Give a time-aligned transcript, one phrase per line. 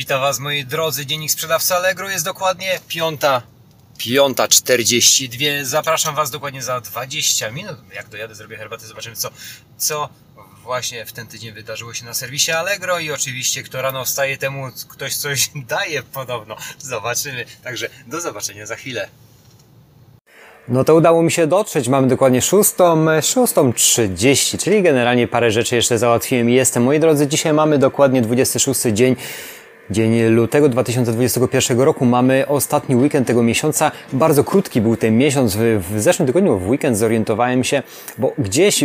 [0.00, 3.42] Witam Was moi drodzy, dziennik sprzedawcy Allegro jest dokładnie piąta,
[3.98, 5.44] piąta 42.
[5.62, 7.76] Zapraszam Was dokładnie za 20 minut.
[7.94, 9.30] Jak dojadę, zrobię herbatę, zobaczymy co,
[9.76, 10.08] co
[10.62, 14.68] właśnie w ten tydzień wydarzyło się na serwisie Allegro i oczywiście kto rano wstaje temu
[14.88, 16.56] ktoś coś daje podobno.
[16.78, 17.44] Zobaczymy.
[17.64, 19.08] Także do zobaczenia za chwilę.
[20.68, 21.88] No to udało mi się dotrzeć.
[21.88, 26.82] Mamy dokładnie 6, 6.30, czyli generalnie parę rzeczy jeszcze załatwiłem i jestem.
[26.82, 29.16] Moi drodzy, dzisiaj mamy dokładnie 26 dzień
[29.90, 32.04] Dzień lutego 2021 roku.
[32.04, 33.92] Mamy ostatni weekend tego miesiąca.
[34.12, 35.56] Bardzo krótki był ten miesiąc.
[35.56, 37.82] W, zeszłym tygodniu, w weekend zorientowałem się,
[38.18, 38.84] bo gdzieś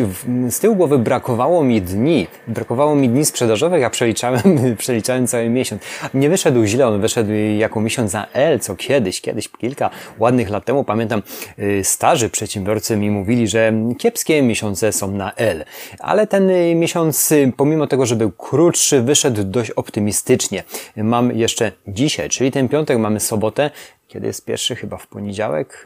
[0.49, 2.27] z tyłu głowy brakowało mi dni.
[2.47, 4.41] Brakowało mi dni sprzedażowych, a przeliczałem,
[4.77, 5.81] przeliczałem cały miesiąc.
[6.13, 10.65] Nie wyszedł źle, on wyszedł jako miesiąc za L, co kiedyś, kiedyś, kilka ładnych lat
[10.65, 11.21] temu, pamiętam,
[11.59, 15.65] y, starzy przedsiębiorcy mi mówili, że kiepskie miesiące są na L.
[15.99, 20.63] Ale ten miesiąc, y, pomimo tego, że był krótszy, wyszedł dość optymistycznie
[21.03, 23.71] mam jeszcze dzisiaj, czyli ten piątek mamy sobotę.
[24.07, 24.75] Kiedy jest pierwszy?
[24.75, 25.85] Chyba w poniedziałek.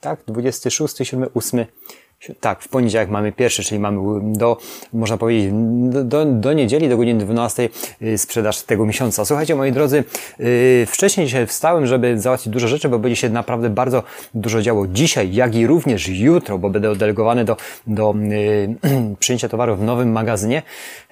[0.00, 1.64] Tak, 26, 7, 8
[2.40, 4.56] tak, w poniedziałek mamy pierwszy, czyli mamy do,
[4.92, 5.50] można powiedzieć,
[6.04, 7.68] do, do niedzieli, do godziny 12
[8.02, 9.24] y, sprzedaż tego miesiąca.
[9.24, 10.04] Słuchajcie, moi drodzy,
[10.38, 14.02] yy, wcześniej dzisiaj wstałem, żeby załatwić dużo rzeczy, bo będzie się naprawdę bardzo
[14.34, 18.14] dużo działo dzisiaj, jak i również jutro, bo będę oddelegowany do, do
[18.82, 20.62] yy, przyjęcia towaru w nowym magazynie.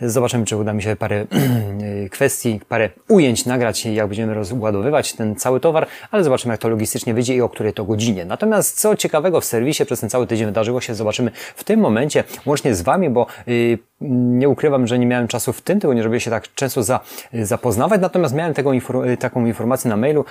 [0.01, 1.27] Zobaczymy, czy uda mi się parę
[2.11, 7.15] kwestii, parę ujęć nagrać, jak będziemy rozładowywać ten cały towar, ale zobaczymy, jak to logistycznie
[7.15, 8.25] wyjdzie i o której to godzinie.
[8.25, 12.25] Natomiast co ciekawego w serwisie przez ten cały tydzień wydarzyło się, zobaczymy w tym momencie,
[12.47, 16.21] łącznie z Wami, bo yy, nie ukrywam, że nie miałem czasu w tym tygodniu, żeby
[16.21, 17.01] się tak często za,
[17.33, 18.71] zapoznawać, natomiast miałem tego,
[19.19, 20.25] taką informację na mailu,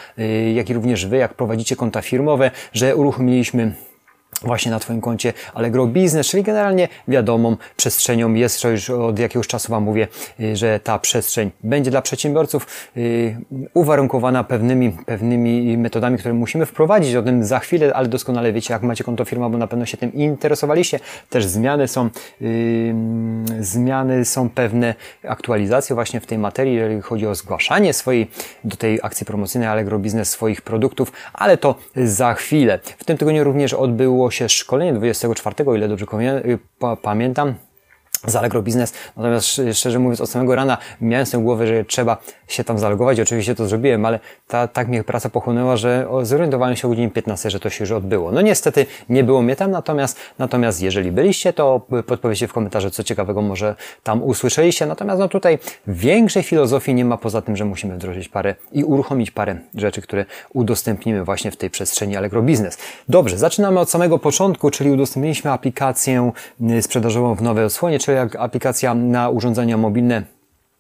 [0.54, 3.74] jak i również Wy, jak prowadzicie konta firmowe, że uruchomiliśmy
[4.48, 9.48] właśnie na Twoim koncie Allegro Business, czyli generalnie wiadomą przestrzenią jest, to już od jakiegoś
[9.48, 10.08] czasu Wam mówię,
[10.40, 13.38] y, że ta przestrzeń będzie dla przedsiębiorców y,
[13.74, 18.84] uwarunkowana pewnymi, pewnymi metodami, które musimy wprowadzić, o tym za chwilę, ale doskonale wiecie, jak
[18.84, 21.00] macie konto firma, bo na pewno się tym interesowaliście.
[21.30, 22.10] Też zmiany są,
[22.42, 22.96] yy,
[23.60, 24.96] zmiany są pewne,
[25.28, 28.28] aktualizacje właśnie w tej materii, jeżeli chodzi o zgłaszanie swojej,
[28.64, 32.80] do tej akcji promocyjnej Allegro Business swoich produktów, ale to za chwilę.
[32.98, 36.06] W tym tygodniu również odbyło się szkolenie 24, o ile dobrze
[37.02, 37.56] pamiętam,
[38.26, 38.94] z Allegro Business.
[39.18, 42.18] Natomiast szczerze mówiąc, od samego rana miałem tym głowę, że trzeba
[42.48, 43.20] się tam zalogować.
[43.20, 47.50] Oczywiście to zrobiłem, ale ta, tak mnie praca pochłonęła, że zorientowałem się o godzinie 15,
[47.50, 48.32] że to się już odbyło.
[48.32, 53.04] No niestety nie było mnie tam, natomiast, natomiast jeżeli byliście, to podpowiedzcie w komentarzu, co
[53.04, 54.86] ciekawego może tam usłyszeliście.
[54.86, 59.32] Natomiast no tutaj większej filozofii nie ma poza tym, że musimy wdrożyć parę i uruchomić
[59.32, 62.78] parę rzeczy, które udostępnimy właśnie w tej przestrzeni Allegro Business.
[63.10, 66.32] Dobrze, zaczynamy od samego początku, czyli udostępniliśmy aplikację
[66.72, 70.24] y, sprzedażową w nowej odsłonie, jak aplikacja na urządzenia mobilne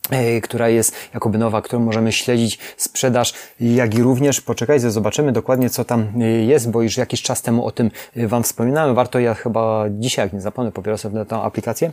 [0.10, 5.70] e, która jest jakoby nowa, którą możemy śledzić sprzedaż, jak i również poczekajcie, zobaczymy dokładnie
[5.70, 8.96] co tam e, jest, bo już jakiś czas temu o tym e, Wam wspominałem.
[8.96, 11.92] Warto ja chyba dzisiaj, jak nie zapomnę, pobiorę sobie tę aplikację.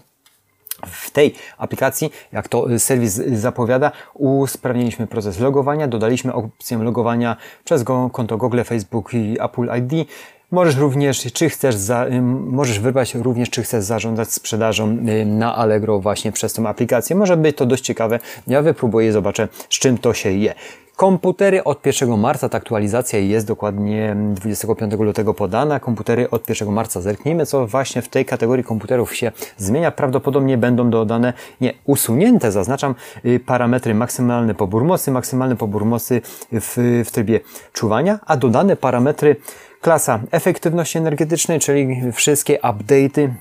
[0.86, 8.36] W tej aplikacji, jak to serwis zapowiada, usprawniliśmy proces logowania, dodaliśmy opcję logowania przez konto
[8.36, 10.08] Google, Facebook i Apple ID.
[10.50, 12.06] Możesz również, czy chcesz, za,
[12.46, 14.96] możesz wybrać również, czy chcesz zarządzać sprzedażą
[15.26, 17.16] na Allegro właśnie przez tą aplikację.
[17.16, 18.18] Może być to dość ciekawe.
[18.46, 20.54] Ja wypróbuję, zobaczę, z czym to się je.
[20.96, 25.80] Komputery od 1 marca, ta aktualizacja jest dokładnie 25 lutego podana.
[25.80, 29.90] Komputery od 1 marca zerknijmy, co właśnie w tej kategorii komputerów się zmienia.
[29.90, 32.94] Prawdopodobnie będą dodane, nie, usunięte, zaznaczam,
[33.24, 36.20] y, parametry maksymalny pobór mocy, maksymalny pobór mocy
[36.52, 37.40] w, w trybie
[37.72, 39.36] czuwania, a dodane parametry
[39.84, 43.34] Klasa efektywności energetycznej, czyli wszystkie update'y.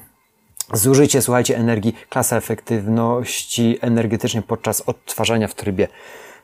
[0.73, 5.87] Zużycie, słuchajcie, energii, klasa efektywności energetycznej podczas odtwarzania w trybie,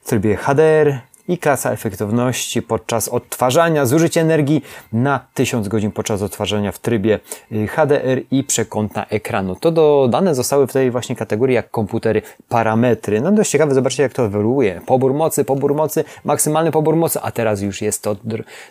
[0.02, 1.00] w trybie HDR,
[1.30, 4.62] i klasa efektywności podczas odtwarzania, zużycie energii
[4.94, 7.20] na 1000 godzin podczas odtwarzania w trybie
[7.52, 9.56] y, HDR i przekątna ekranu.
[9.56, 13.22] To dodane zostały w tej właśnie kategorii jak komputery parametry.
[13.22, 14.82] No dość ciekawe, zobaczcie jak to ewoluuje.
[14.86, 18.16] Pobór mocy, pobór mocy, maksymalny pobór mocy, a teraz już jest to,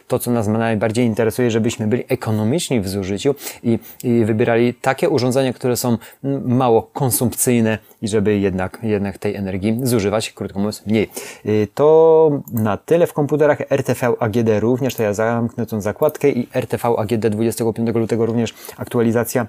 [0.08, 5.52] to co nas najbardziej interesuje, żebyśmy byli ekonomiczni w zużyciu i, i wybierali takie urządzenia,
[5.52, 5.98] które są
[6.44, 11.10] mało konsumpcyjne i żeby jednak, jednak tej energii zużywać, krótko mówiąc, mniej.
[11.46, 13.58] Y, to na tyle w komputerach.
[13.70, 19.46] RTV AGD również, to ja zamknę tą zakładkę i RTV AGD 25 lutego również aktualizacja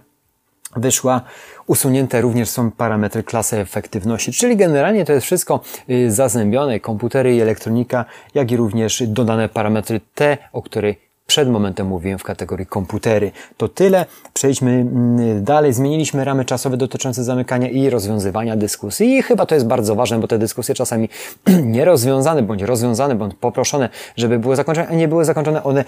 [0.76, 1.22] wyszła.
[1.68, 5.60] Usunięte również są parametry klasy efektywności, czyli generalnie to jest wszystko
[5.90, 11.88] y, zazębione, komputery i elektronika, jak i również dodane parametry te, o których przed momentem
[11.88, 13.32] mówiłem w kategorii komputery.
[13.58, 14.06] To tyle.
[14.34, 15.74] Przejdźmy mm, dalej.
[15.74, 20.28] Zmieniliśmy ramy czasowe dotyczące zamykania i rozwiązywania dyskusji i chyba to jest bardzo ważne, bo
[20.28, 21.10] te dyskusje czasami
[21.76, 25.84] nierozwiązane bądź rozwiązane bądź poproszone, żeby były zakończone, a nie były zakończone, one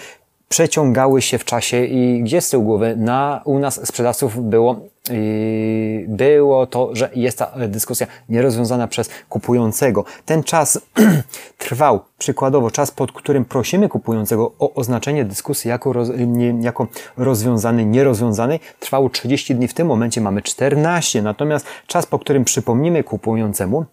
[0.51, 6.06] przeciągały się w czasie i gdzie z tyłu głowy na, u nas sprzedawców było, yy,
[6.07, 10.06] było to, że jest ta dyskusja nierozwiązana przez kupującego.
[10.25, 10.80] Ten czas
[11.57, 16.88] trwał, przykładowo czas, pod którym prosimy kupującego o oznaczenie dyskusji jako, roz, nie, jako
[17.18, 19.68] rozwiązany, nierozwiązany, trwał 30 dni.
[19.68, 23.86] W tym momencie mamy 14, natomiast czas, po którym przypomnimy kupującemu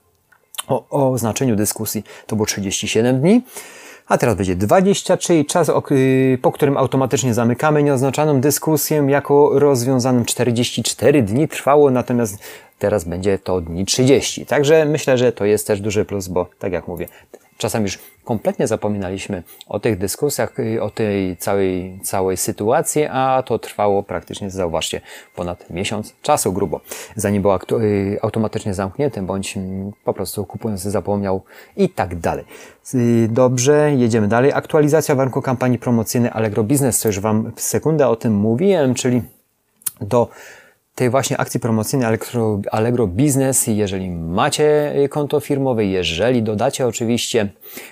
[0.69, 3.43] o, o oznaczeniu dyskusji, to było 37 dni.
[4.09, 10.25] A teraz będzie 20, czyli czas, y, po którym automatycznie zamykamy nieoznaczoną dyskusję jako rozwiązanym
[10.25, 12.39] 44 dni trwało, natomiast
[12.79, 14.47] teraz będzie to dni 30.
[14.47, 17.09] Także myślę, że to jest też duży plus, bo tak jak mówię,
[17.59, 24.03] czasami już kompletnie zapominaliśmy o tych dyskusjach, o tej całej, całej sytuacji, a to trwało
[24.03, 25.01] praktycznie, zauważcie,
[25.35, 26.81] ponad miesiąc czasu grubo,
[27.17, 29.55] zanim było y, automatycznie zamknięte, bądź
[30.05, 31.43] po prostu kupujący zapomniał
[31.77, 32.45] i tak dalej.
[32.95, 34.53] Y, dobrze, jedziemy dalej.
[34.53, 39.23] Aktualizacja warunku kampanii promocyjnej Allegro Business, co już Wam w sekundę o tym mówiłem, czyli
[40.01, 40.29] do
[40.99, 42.19] tej właśnie akcji promocyjnej
[42.71, 47.49] Allegro, Business, jeżeli macie konto firmowe, jeżeli dodacie oczywiście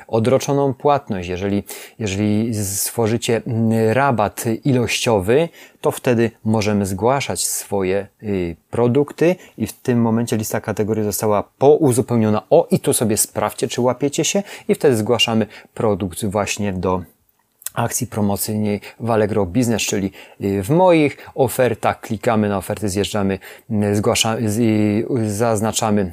[0.09, 1.63] odroczoną płatność, jeżeli,
[1.99, 3.43] jeżeli stworzycie
[3.93, 5.49] rabat ilościowy,
[5.81, 9.37] to wtedy możemy zgłaszać swoje y, produkty.
[9.59, 12.43] I w tym momencie lista kategorii została pouzupełniona.
[12.51, 14.43] O i tu sobie sprawdźcie, czy łapiecie się.
[14.69, 17.03] I wtedy zgłaszamy produkt właśnie do
[17.77, 23.39] akcji promocyjnej w Allegro Business, czyli y, w moich ofertach klikamy na oferty, zjeżdżamy,
[23.71, 24.51] y, zgłaszamy,
[25.27, 26.13] zaznaczamy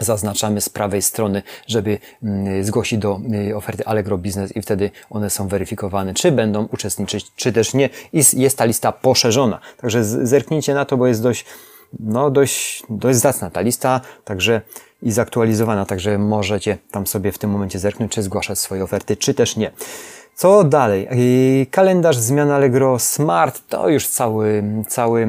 [0.00, 5.30] zaznaczamy z prawej strony, żeby mm, zgłosić do y, oferty Allegro Business i wtedy one
[5.30, 7.90] są weryfikowane, czy będą uczestniczyć, czy też nie.
[8.12, 9.60] I jest ta lista poszerzona.
[9.76, 11.44] Także zerknijcie na to, bo jest dość,
[12.00, 14.60] no dość, dość zacna ta lista, także
[15.02, 19.34] i zaktualizowana, także możecie tam sobie w tym momencie zerknąć, czy zgłaszać swoje oferty, czy
[19.34, 19.70] też nie.
[20.36, 21.08] Co dalej?
[21.70, 25.28] Kalendarz zmian Allegro Smart to już cały, cały,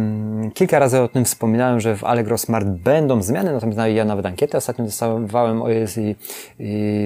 [0.53, 4.57] kilka razy o tym wspominałem, że w Allegro Smart będą zmiany, natomiast ja nawet ankietę
[4.57, 5.61] ostatnio dostawałem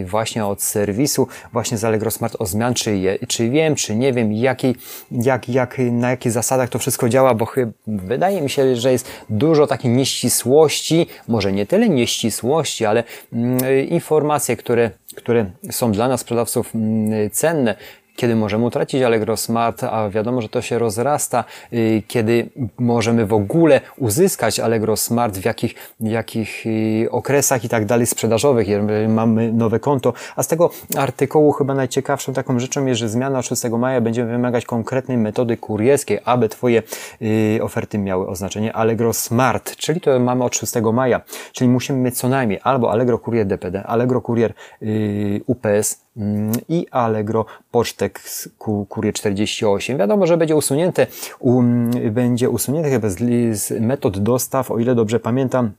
[0.05, 4.13] właśnie od serwisu, właśnie z Allegro Smart o zmian, czy, je, czy wiem, czy nie
[4.13, 4.75] wiem, jaki,
[5.11, 9.11] jak, jak, na jakich zasadach to wszystko działa, bo chyba, wydaje mi się, że jest
[9.29, 13.03] dużo takiej nieścisłości, może nie tyle nieścisłości, ale
[13.33, 17.75] mm, informacje, które które są dla nas sprzedawców mm, cenne,
[18.19, 21.43] kiedy możemy utracić Allegro Smart, a wiadomo, że to się rozrasta,
[21.73, 22.49] y, kiedy
[22.79, 28.67] możemy w ogóle uzyskać Allegro Smart, w jakich, jakich y, okresach i tak dalej sprzedażowych,
[28.67, 30.13] jeżeli mamy nowe konto.
[30.35, 34.25] A z tego artykułu chyba najciekawszą taką rzeczą jest, że zmiana od 6 maja będzie
[34.25, 36.83] wymagać konkretnej metody kurierskiej, aby Twoje
[37.21, 41.21] y, oferty miały oznaczenie Allegro Smart, czyli to mamy od 6 maja,
[41.53, 44.53] czyli musimy mieć co najmniej albo Allegro Kurier DPD, Allegro Kurier
[45.47, 46.08] UPS,
[46.69, 48.21] i Allegro Pocztek
[48.89, 49.97] Kurier 48.
[49.97, 51.07] Wiadomo, że będzie usunięte,
[51.39, 53.17] um, będzie usunięte chyba z,
[53.59, 55.71] z metod dostaw, o ile dobrze pamiętam,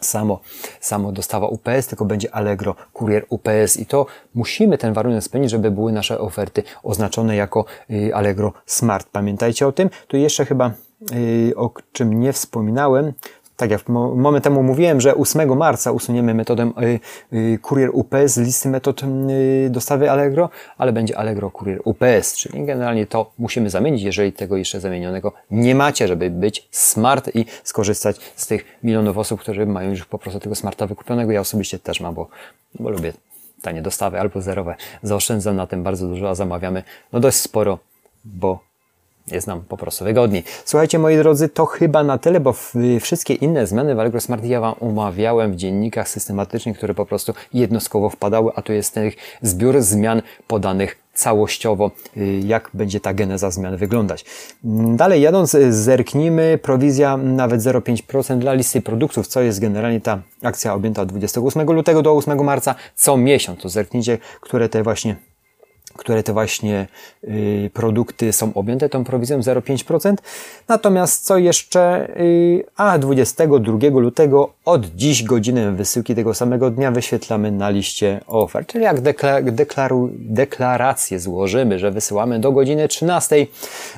[0.00, 0.40] samo,
[0.80, 5.70] samo dostawa UPS, tylko będzie Allegro Kurier UPS i to musimy ten warunek spełnić, żeby
[5.70, 9.08] były nasze oferty oznaczone jako y, Allegro Smart.
[9.12, 9.90] Pamiętajcie o tym.
[10.08, 10.70] Tu jeszcze chyba
[11.12, 13.12] y, o czym nie wspominałem,
[13.56, 16.72] tak jak moment temu mówiłem, że 8 marca usuniemy metodę
[17.32, 20.48] y, Kurier UPS z listy metod y, dostawy Allegro,
[20.78, 25.74] ale będzie Allegro Kurier UPS, czyli generalnie to musimy zamienić, jeżeli tego jeszcze zamienionego nie
[25.74, 30.40] macie, żeby być smart i skorzystać z tych milionów osób, które mają już po prostu
[30.40, 31.32] tego smarta wykupionego.
[31.32, 32.28] Ja osobiście też mam, bo,
[32.80, 33.12] bo lubię
[33.62, 34.74] tanie dostawy albo zerowe.
[35.02, 36.82] Zaoszczędzam na tym bardzo dużo, a zamawiamy
[37.12, 37.78] no dość sporo,
[38.24, 38.65] bo
[39.30, 40.44] jest nam po prostu wygodniej.
[40.64, 42.54] Słuchajcie, moi drodzy, to chyba na tyle, bo
[43.00, 47.34] wszystkie inne zmiany w Allegro Smart ja Wam omawiałem w dziennikach systematycznych, które po prostu
[47.54, 49.10] jednostkowo wpadały, a to jest ten
[49.42, 54.24] zbiór zmian podanych całościowo, y, jak będzie ta geneza zmian wyglądać.
[54.96, 60.74] Dalej jadąc, y, zerknijmy, prowizja nawet 0,5% dla listy produktów, co jest generalnie ta akcja
[60.74, 63.60] objęta od 28 lutego do 8 marca co miesiąc.
[63.60, 65.16] To zerknijcie, które te właśnie
[65.96, 66.86] które te właśnie
[67.24, 70.14] y, produkty są objęte tą prowizją 0,5%.
[70.68, 72.08] Natomiast co jeszcze?
[72.20, 78.72] Y, a 22 lutego od dziś godzinę wysyłki tego samego dnia wyświetlamy na liście ofert.
[78.72, 79.00] Czyli jak
[79.52, 83.46] deklaru, deklarację złożymy, że wysyłamy do godziny 13,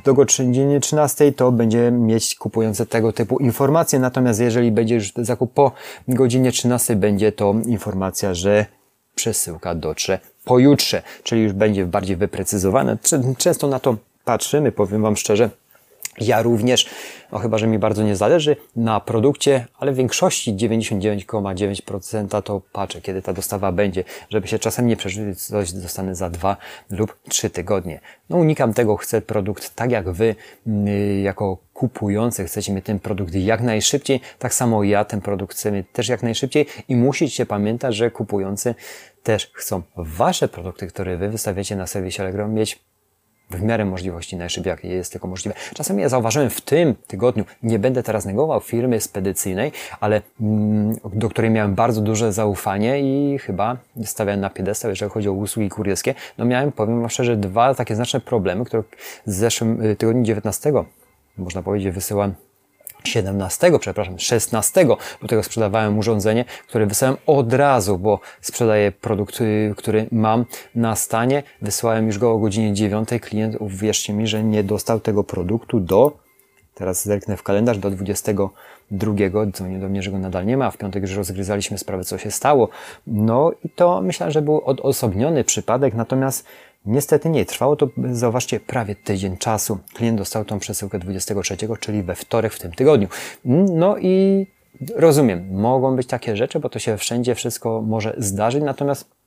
[0.05, 3.99] do godziny 13 to będzie mieć kupujący tego typu informacje.
[3.99, 5.73] Natomiast jeżeli będzie już zakup po
[6.09, 8.67] godzinie 13, będzie to informacja, że
[9.15, 12.99] przesyłka dotrze pojutrze, czyli już będzie bardziej wyprecyzowane.
[13.39, 15.51] Często na to patrzymy, powiem Wam szczerze,
[16.21, 16.87] ja również,
[17.33, 23.01] no chyba, że mi bardzo nie zależy na produkcie, ale w większości 99,9% to patrzę,
[23.01, 26.57] kiedy ta dostawa będzie, żeby się czasem nie przeżyć, coś dostanę za dwa
[26.91, 28.01] lub trzy tygodnie.
[28.31, 30.35] No unikam tego, chcę produkt tak jak Wy,
[30.67, 35.73] mm, jako kupujący, chcecie mieć ten produkt jak najszybciej, tak samo ja ten produkt chcę
[35.73, 38.75] mieć też jak najszybciej i musicie pamiętać, że kupujący
[39.29, 42.85] też chcą Wasze produkty, które Wy wystawiacie na serwisie Allegro mieć
[43.51, 45.57] w miarę możliwości najszybciej, jak jest tylko możliwe.
[45.75, 51.29] Czasem ja zauważyłem w tym tygodniu, nie będę teraz negował firmy spedycyjnej, ale mm, do
[51.29, 56.15] której miałem bardzo duże zaufanie i chyba stawiałem na piedestał, jeżeli chodzi o usługi kurierskie.
[56.39, 58.83] No miałem, powiem Wam szczerze, dwa takie znaczne problemy, które
[59.27, 60.73] w zeszłym y, tygodniu 19,
[61.39, 62.35] można powiedzieć, wysyłam
[63.05, 64.85] 17, przepraszam, 16
[65.23, 70.97] do tego sprzedawałem urządzenie, które wysyłałem od razu, bo sprzedaję produkt, y, który mam na
[70.97, 71.43] stanie.
[71.63, 73.09] Wysłałem już go o godzinie 9.
[73.21, 76.19] Klient, uwierzcie mi, że nie dostał tego produktu do,
[76.75, 79.13] teraz zerknę w kalendarz, do 22.
[79.53, 80.71] Dzwonię do mnie, że go nadal nie ma.
[80.71, 82.69] W piątek już rozgryzaliśmy sprawę, co się stało.
[83.07, 86.47] No i to myślę, że był odosobniony przypadek, natomiast
[86.85, 89.79] Niestety nie, trwało to, zauważcie, prawie tydzień czasu.
[89.95, 93.09] Klient dostał tą przesyłkę 23, czyli we wtorek w tym tygodniu.
[93.75, 94.47] No i
[94.97, 99.18] rozumiem, mogą być takie rzeczy, bo to się wszędzie wszystko może zdarzyć, natomiast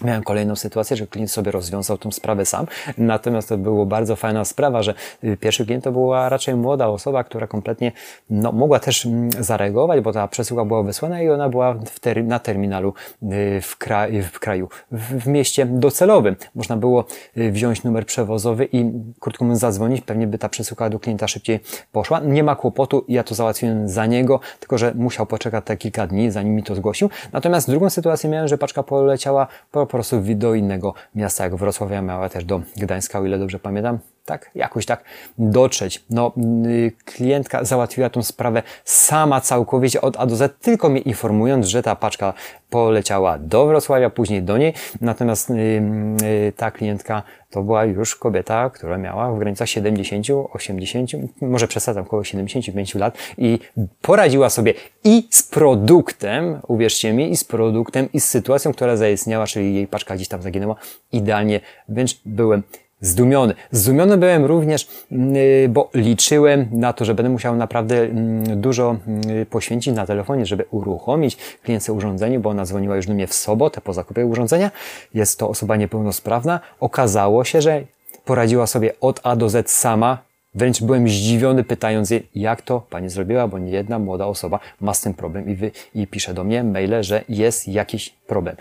[0.00, 2.66] Miałem kolejną sytuację, że klient sobie rozwiązał tą sprawę sam,
[2.98, 7.24] natomiast to było bardzo fajna sprawa, że y, pierwszy klient to była raczej młoda osoba,
[7.24, 7.92] która kompletnie
[8.30, 12.38] no, mogła też mm, zareagować, bo ta przesyłka była wysłana i ona była ter na
[12.38, 16.36] terminalu y, w, kra w kraju, w, w, mieście docelowym.
[16.54, 17.04] Można było
[17.36, 21.60] y, wziąć numer przewozowy i krótko mówiąc zadzwonić, pewnie by ta przesyłka do klienta szybciej
[21.92, 22.20] poszła.
[22.20, 26.30] Nie ma kłopotu, ja to załatwiłem za niego, tylko że musiał poczekać te kilka dni,
[26.30, 27.10] zanim mi to zgłosił.
[27.32, 32.02] Natomiast drugą sytuację miałem, że paczka poleciała po po prostu do innego miasta, jak Wrocławia
[32.02, 33.98] miała też do Gdańska, o ile dobrze pamiętam.
[34.26, 35.04] Tak, jakoś tak
[35.38, 36.04] dotrzeć.
[36.10, 36.32] No,
[36.66, 41.82] y, klientka załatwiła tą sprawę sama całkowicie od A do Z, tylko mnie informując, że
[41.82, 42.34] ta paczka
[42.70, 44.74] poleciała do Wrocławia, później do niej.
[45.00, 51.10] Natomiast yy, yy, ta klientka to była już kobieta, która miała w granicach 70, 80,
[51.40, 53.58] może przesadzam, około 75 lat i
[54.02, 59.46] poradziła sobie i z produktem, uwierzcie mi, i z produktem, i z sytuacją, która zaistniała,
[59.46, 60.76] czyli jej paczka gdzieś tam zaginęła,
[61.12, 62.62] idealnie, więc byłem
[63.04, 63.54] zdumiony.
[63.70, 68.96] Zdumiony byłem również, mm, y, bo liczyłem na to, że będę musiał naprawdę mm, dużo
[69.06, 73.34] mm, poświęcić na telefonie, żeby uruchomić klientce urządzenie, bo ona dzwoniła już do mnie w
[73.34, 74.70] sobotę po zakupie urządzenia.
[75.14, 76.60] Jest to osoba niepełnosprawna.
[76.80, 77.82] Okazało się, że
[78.24, 80.18] poradziła sobie od A do Z sama.
[80.54, 84.94] Wręcz byłem zdziwiony, pytając jej, jak to pani zrobiła, bo nie jedna młoda osoba ma
[84.94, 88.56] z tym problem i, wy, i pisze do mnie maile, że jest jakiś problem.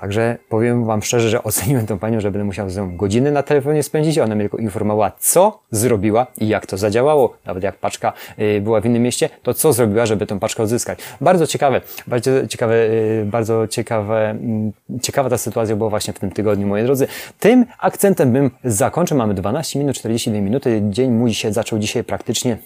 [0.00, 3.42] Także powiem Wam szczerze, że oceniłem tą panią, że będę musiał z nią godziny na
[3.42, 4.18] telefonie spędzić.
[4.18, 7.36] Ona mnie tylko informowała, co zrobiła i jak to zadziałało.
[7.46, 10.98] Nawet jak paczka y, była w innym mieście, to co zrobiła, żeby tą paczkę odzyskać.
[11.20, 16.30] Bardzo ciekawe, bardzo ciekawe, y, bardzo ciekawe, mm, ciekawa ta sytuacja była właśnie w tym
[16.30, 17.06] tygodniu, moi drodzy.
[17.40, 19.18] Tym akcentem bym zakończył.
[19.18, 20.82] Mamy 12 minut, 42 minuty.
[20.90, 22.58] Dzień mój się zaczął dzisiaj praktycznie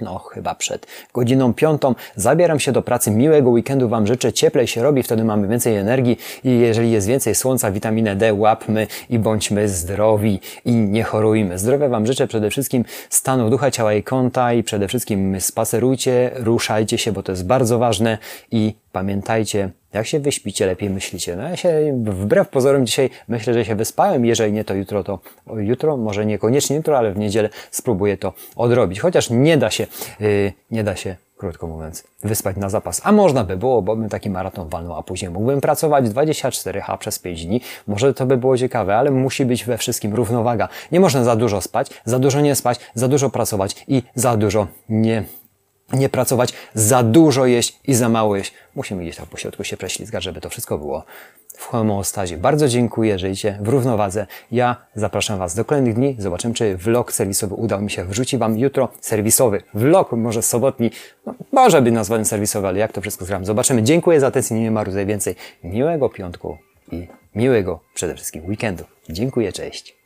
[0.00, 1.94] no, chyba przed godziną piątą.
[2.16, 3.10] Zabieram się do pracy.
[3.10, 4.32] Miłego weekendu Wam życzę.
[4.32, 8.86] Cieplej się robi, wtedy mamy więcej energii i jeżeli jest więcej słońca, witaminę D łapmy
[9.10, 11.58] i bądźmy zdrowi i nie chorujmy.
[11.58, 16.98] Zdrowia Wam życzę przede wszystkim stanu ducha, ciała i konta i przede wszystkim spacerujcie, ruszajcie
[16.98, 18.18] się, bo to jest bardzo ważne
[18.50, 21.36] i pamiętajcie, jak się wyśpicie, lepiej myślicie.
[21.36, 24.24] No ja się wbrew pozorom dzisiaj myślę, że się wyspałem.
[24.24, 25.18] Jeżeli nie, to jutro to
[25.56, 29.00] jutro, może niekoniecznie jutro, ale w niedzielę spróbuję to odrobić.
[29.00, 29.86] Chociaż nie da się,
[30.20, 33.00] yy, nie da się krótko mówiąc, wyspać na zapas.
[33.04, 37.18] A można by było, bo bym taki maraton walnął, a później mógłbym pracować 24H przez
[37.18, 37.60] 5 dni.
[37.86, 40.68] Może to by było ciekawe, ale musi być we wszystkim równowaga.
[40.92, 44.66] Nie można za dużo spać, za dużo nie spać, za dużo pracować i za dużo
[44.88, 45.24] nie
[45.92, 48.54] nie pracować, za dużo jeść i za mało jeść.
[48.74, 51.04] Musimy gdzieś tam po środku się preślizgać, żeby to wszystko było
[51.60, 52.36] w homeostazie.
[52.36, 54.26] Bardzo dziękuję, żyjcie w równowadze.
[54.52, 56.16] Ja zapraszam Was do kolejnych dni.
[56.18, 58.04] Zobaczymy, czy vlog serwisowy udał mi się.
[58.04, 60.90] Wrzuci Wam jutro serwisowy vlog, może sobotni,
[61.26, 63.44] no, może być nazwany serwisowy, ale jak to wszystko zgram.
[63.44, 63.82] Zobaczymy.
[63.82, 65.34] Dziękuję za atencję, nie ma więcej.
[65.64, 66.58] Miłego piątku
[66.92, 68.84] i miłego przede wszystkim weekendu.
[69.08, 69.99] Dziękuję, cześć.